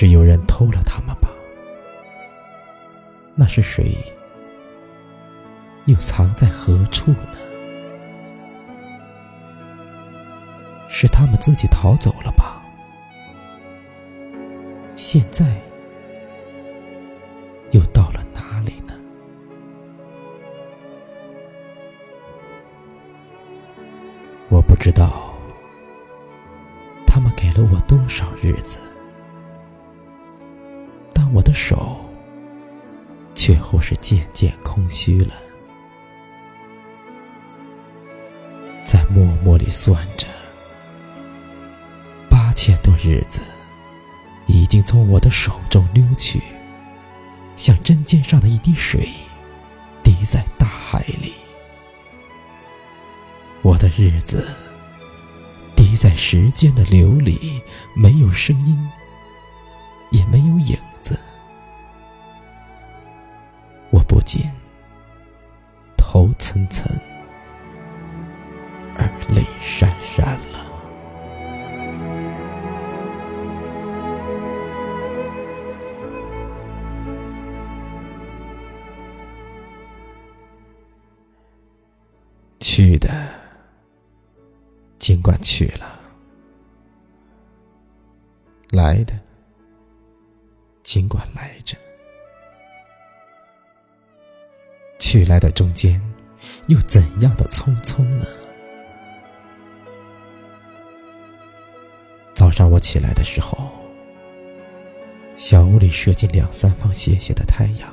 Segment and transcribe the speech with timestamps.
[0.00, 1.28] 是有人偷了他们吧？
[3.34, 3.94] 那是谁？
[5.84, 7.34] 又藏在何处呢？
[10.88, 12.62] 是他们自己逃走了吧？
[14.96, 15.44] 现在
[17.72, 18.94] 又到了哪里呢？
[24.48, 25.34] 我不知道，
[27.06, 28.78] 他们给了我多少日子。
[31.32, 31.96] 我的手，
[33.34, 35.32] 却或是渐渐空虚了，
[38.84, 40.26] 在默默里算着，
[42.28, 43.42] 八千多日子，
[44.46, 46.42] 已经从我的手中溜去，
[47.54, 49.08] 像针尖上的一滴水，
[50.02, 51.32] 滴在大海里。
[53.62, 54.48] 我的日子，
[55.76, 57.60] 滴在时间的流里，
[57.94, 58.90] 没有声音，
[60.10, 60.76] 也没有影。
[64.20, 64.42] 不禁
[65.96, 66.84] 头涔涔，
[68.98, 70.60] 而泪潸潸了。
[82.60, 83.08] 去的，
[84.98, 85.86] 尽管去了；
[88.68, 89.18] 来的，
[90.82, 91.74] 尽管来着。
[95.10, 96.00] 去来的中间，
[96.68, 98.24] 又怎样的匆匆呢？
[102.32, 103.58] 早上我起来的时候，
[105.36, 107.92] 小屋里射进两三方斜斜的太阳。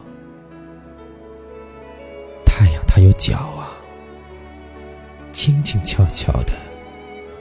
[2.45, 3.73] 太阳它有脚啊，
[5.33, 6.53] 轻轻悄悄的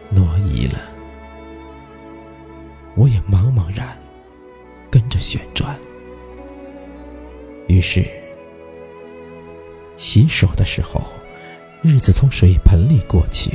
[0.09, 0.79] 挪移了，
[2.97, 3.95] 我也茫茫然
[4.91, 5.77] 跟着旋转。
[7.69, 8.26] 于是。
[9.97, 11.03] 洗手的时候，
[11.83, 13.51] 日子从水盆里过去；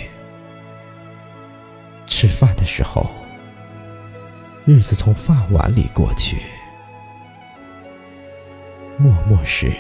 [2.07, 3.09] 吃饭的时候，
[4.66, 6.38] 日子从饭碗里过去；
[8.97, 9.72] 默默时，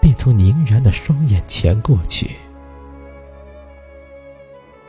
[0.00, 2.32] 便从凝然的双眼前过去。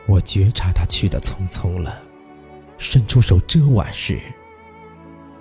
[0.06, 2.02] 我觉察他去的匆匆了，
[2.78, 4.20] 伸出手遮挽时，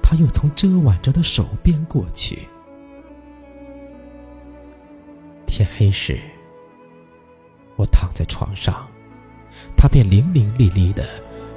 [0.02, 2.48] 他又从遮挽着的手边过去。
[5.60, 6.18] 天黑时，
[7.76, 8.88] 我躺在床上，
[9.76, 11.06] 他便伶伶俐俐的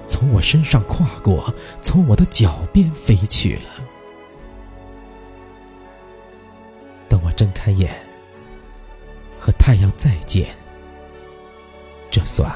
[0.09, 3.71] 从我身上跨过，从我的脚边飞去了。
[7.09, 7.95] 等我睁开眼，
[9.39, 10.53] 和太阳再见，
[12.11, 12.53] 这算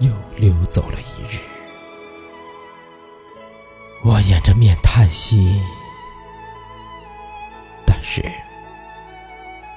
[0.00, 1.40] 又溜走了一日。
[4.04, 5.58] 我掩着面叹息，
[7.86, 8.22] 但是。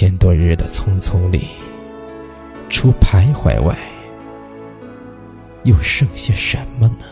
[0.00, 1.48] 千多日的匆匆里，
[2.70, 3.76] 除徘徊外，
[5.64, 7.04] 又剩下什么呢？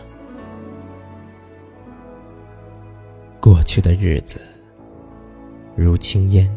[3.39, 4.41] 过去的日子
[5.75, 6.49] 如轻烟，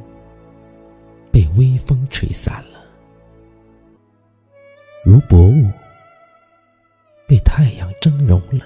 [1.31, 2.81] 被微风吹散了；
[5.05, 5.71] 如薄雾，
[7.29, 8.65] 被太阳蒸融了。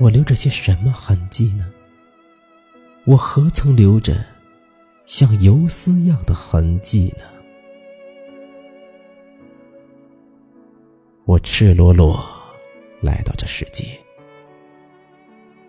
[0.00, 1.70] 我留着些什么痕迹呢？
[3.04, 4.24] 我何曾留着
[5.06, 7.24] 像游丝样的痕迹呢？
[11.24, 12.20] 我赤裸裸
[13.00, 13.84] 来到这世界，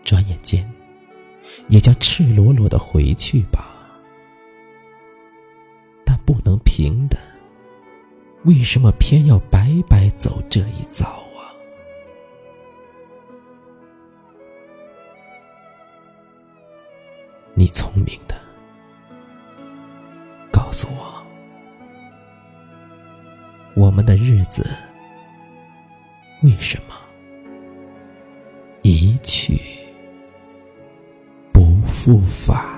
[0.03, 0.67] 转眼间
[1.69, 3.75] 也将赤裸裸的回去吧。
[6.03, 7.17] 但不能平的，
[8.43, 11.53] 为什么偏要白白走这一遭啊？
[17.53, 18.35] 你聪明的，
[23.97, 24.63] 我们的日子
[26.43, 26.93] 为什么
[28.83, 29.59] 一去
[31.51, 32.76] 不复返？